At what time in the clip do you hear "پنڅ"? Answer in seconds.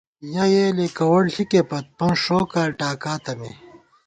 1.97-2.15